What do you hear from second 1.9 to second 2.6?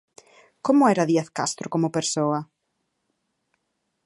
persoa?